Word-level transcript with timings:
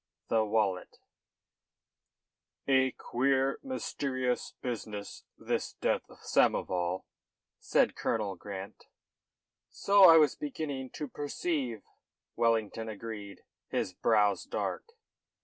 THE 0.29 0.43
WALLET 0.43 0.97
"A 2.67 2.89
queer, 2.93 3.59
mysterious 3.61 4.55
business 4.59 5.25
this 5.37 5.73
death 5.73 6.09
of 6.09 6.21
Samoval," 6.23 7.03
said 7.59 7.95
Colonel 7.95 8.35
Grant. 8.35 8.85
"So 9.69 10.05
I 10.09 10.17
was 10.17 10.33
beginning 10.35 10.89
to 10.93 11.07
perceive," 11.07 11.83
Wellington 12.35 12.89
agreed, 12.89 13.43
his 13.67 13.93
brow 13.93 14.35
dark. 14.49 14.85